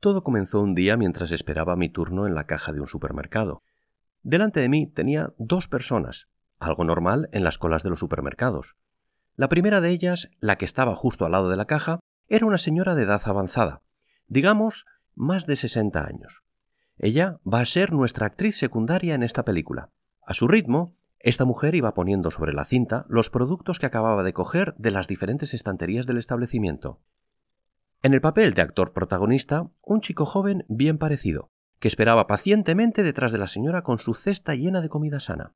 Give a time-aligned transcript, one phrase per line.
[0.00, 3.62] Todo comenzó un día mientras esperaba mi turno en la caja de un supermercado.
[4.22, 6.28] Delante de mí tenía dos personas,
[6.60, 8.76] algo normal en las colas de los supermercados.
[9.34, 11.98] La primera de ellas, la que estaba justo al lado de la caja,
[12.28, 13.82] era una señora de edad avanzada,
[14.28, 16.44] digamos más de 60 años.
[16.96, 19.90] Ella va a ser nuestra actriz secundaria en esta película.
[20.24, 24.32] A su ritmo, esta mujer iba poniendo sobre la cinta los productos que acababa de
[24.32, 27.00] coger de las diferentes estanterías del establecimiento.
[28.00, 33.32] En el papel de actor protagonista, un chico joven bien parecido, que esperaba pacientemente detrás
[33.32, 35.54] de la señora con su cesta llena de comida sana.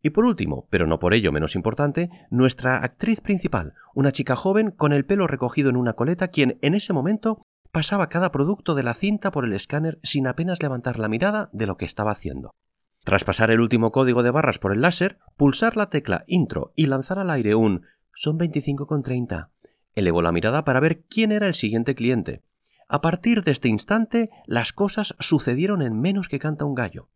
[0.00, 4.70] Y por último, pero no por ello menos importante, nuestra actriz principal, una chica joven
[4.70, 8.84] con el pelo recogido en una coleta, quien en ese momento pasaba cada producto de
[8.84, 12.52] la cinta por el escáner sin apenas levantar la mirada de lo que estaba haciendo.
[13.02, 16.86] Tras pasar el último código de barras por el láser, pulsar la tecla intro y
[16.86, 17.82] lanzar al aire un
[18.14, 19.48] son 25,30.
[19.94, 22.42] Elevó la mirada para ver quién era el siguiente cliente.
[22.88, 27.08] A partir de este instante, las cosas sucedieron en menos que canta un gallo.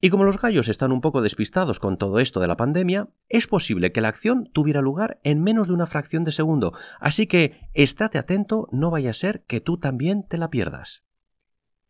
[0.00, 3.46] Y como los gallos están un poco despistados con todo esto de la pandemia, es
[3.46, 7.70] posible que la acción tuviera lugar en menos de una fracción de segundo, así que
[7.72, 11.02] estate atento, no vaya a ser que tú también te la pierdas.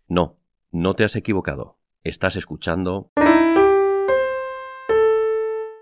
[0.07, 0.39] No,
[0.71, 1.79] no te has equivocado.
[2.05, 3.11] Estás escuchando...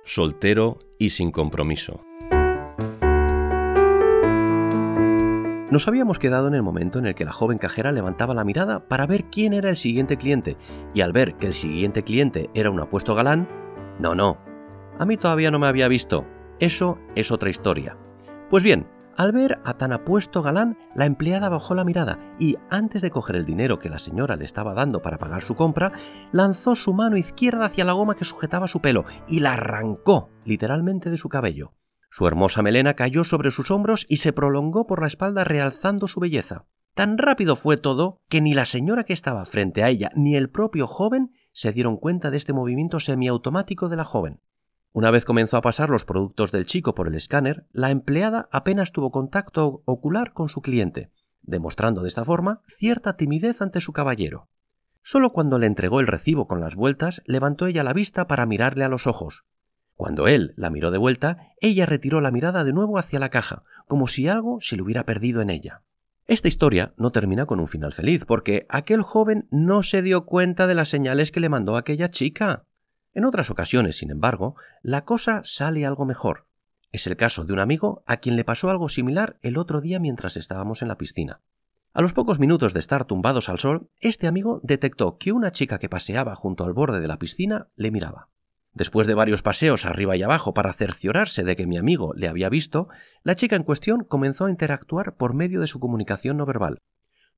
[0.07, 2.03] Soltero y sin compromiso.
[5.75, 8.87] Nos habíamos quedado en el momento en el que la joven cajera levantaba la mirada
[8.87, 10.57] para ver quién era el siguiente cliente,
[10.95, 13.49] y al ver que el siguiente cliente era un apuesto galán,
[13.99, 14.39] no, no,
[15.01, 16.27] a mí todavía no me había visto,
[16.61, 17.99] eso es otra historia.
[18.51, 23.03] Pues bien, al ver a tan apuesto galán, la empleada bajó la mirada y, antes
[23.03, 25.91] de coger el dinero que la señora le estaba dando para pagar su compra,
[26.31, 31.11] lanzó su mano izquierda hacia la goma que sujetaba su pelo y la arrancó literalmente
[31.11, 31.73] de su cabello.
[32.17, 36.21] Su hermosa melena cayó sobre sus hombros y se prolongó por la espalda realzando su
[36.21, 36.65] belleza.
[36.95, 40.49] Tan rápido fue todo que ni la señora que estaba frente a ella ni el
[40.49, 44.41] propio joven se dieron cuenta de este movimiento semiautomático de la joven.
[44.93, 48.93] Una vez comenzó a pasar los productos del chico por el escáner, la empleada apenas
[48.93, 51.11] tuvo contacto ocular con su cliente,
[51.43, 54.49] demostrando de esta forma cierta timidez ante su caballero.
[55.03, 58.85] Solo cuando le entregó el recibo con las vueltas levantó ella la vista para mirarle
[58.85, 59.45] a los ojos,
[59.97, 63.63] cuando él la miró de vuelta, ella retiró la mirada de nuevo hacia la caja,
[63.87, 65.83] como si algo se le hubiera perdido en ella.
[66.27, 70.67] Esta historia no termina con un final feliz, porque aquel joven no se dio cuenta
[70.67, 72.65] de las señales que le mandó aquella chica.
[73.13, 76.47] En otras ocasiones, sin embargo, la cosa sale algo mejor.
[76.91, 80.01] Es el caso de un amigo a quien le pasó algo similar el otro día
[80.01, 81.41] mientras estábamos en la piscina.
[81.93, 85.79] A los pocos minutos de estar tumbados al sol, este amigo detectó que una chica
[85.79, 88.31] que paseaba junto al borde de la piscina le miraba.
[88.75, 92.49] Después de varios paseos arriba y abajo para cerciorarse de que mi amigo le había
[92.49, 92.89] visto,
[93.23, 96.79] la chica en cuestión comenzó a interactuar por medio de su comunicación no verbal.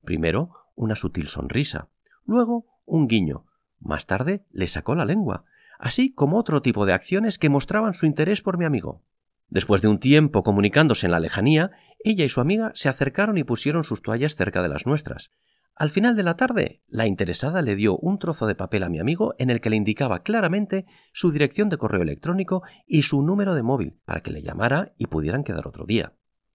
[0.03, 1.89] Primero, una sutil sonrisa,
[2.25, 3.45] luego un guiño,
[3.79, 5.45] más tarde le sacó la lengua,
[5.77, 9.03] así como otro tipo de acciones que mostraban su interés por mi amigo.
[9.49, 11.71] Después de un tiempo comunicándose en la lejanía,
[12.03, 15.31] ella y su amiga se acercaron y pusieron sus toallas cerca de las nuestras.
[15.79, 18.99] Al final de la tarde, la interesada le dio un trozo de papel a mi
[18.99, 23.53] amigo en el que le indicaba claramente su dirección de correo electrónico y su número
[23.53, 26.13] de móvil para que le llamara y pudieran quedar otro día.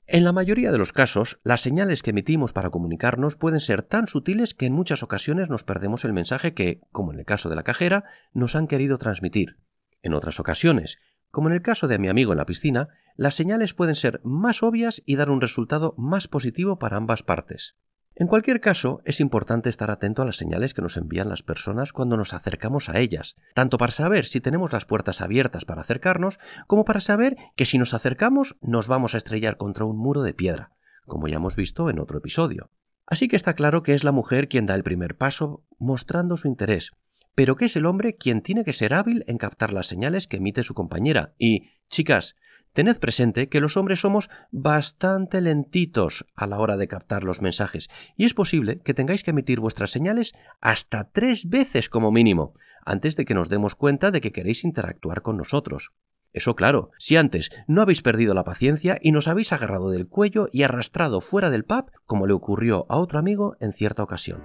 [0.08, 4.08] En la mayoría de los casos, las señales que emitimos para comunicarnos pueden ser tan
[4.08, 7.54] sutiles que en muchas ocasiones nos perdemos el mensaje que, como en el caso de
[7.54, 8.02] la cajera,
[8.32, 9.58] nos han querido transmitir.
[10.02, 10.98] En otras ocasiones,
[11.30, 14.64] como en el caso de mi amigo en la piscina, las señales pueden ser más
[14.64, 17.76] obvias y dar un resultado más positivo para ambas partes.
[18.14, 21.92] En cualquier caso, es importante estar atento a las señales que nos envían las personas
[21.92, 26.38] cuando nos acercamos a ellas, tanto para saber si tenemos las puertas abiertas para acercarnos,
[26.66, 30.34] como para saber que si nos acercamos nos vamos a estrellar contra un muro de
[30.34, 30.72] piedra,
[31.06, 32.70] como ya hemos visto en otro episodio.
[33.06, 36.48] Así que está claro que es la mujer quien da el primer paso mostrando su
[36.48, 36.92] interés,
[37.34, 40.36] pero que es el hombre quien tiene que ser hábil en captar las señales que
[40.36, 41.34] emite su compañera.
[41.38, 42.36] Y, chicas,
[42.72, 47.90] Tened presente que los hombres somos bastante lentitos a la hora de captar los mensajes,
[48.16, 52.54] y es posible que tengáis que emitir vuestras señales hasta tres veces como mínimo,
[52.84, 55.92] antes de que nos demos cuenta de que queréis interactuar con nosotros.
[56.32, 60.48] Eso claro, si antes no habéis perdido la paciencia y nos habéis agarrado del cuello
[60.50, 64.42] y arrastrado fuera del pub, como le ocurrió a otro amigo en cierta ocasión.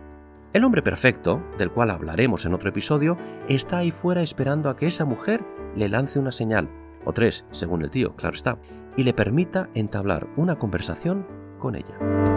[0.51, 4.88] El hombre perfecto, del cual hablaremos en otro episodio, está ahí fuera esperando a que
[4.88, 5.45] esa mujer
[5.77, 6.69] le lance una señal,
[7.07, 8.59] o tres, según el tío, claro está,
[8.98, 11.25] y le permita entablar una conversación
[11.57, 12.37] con ella.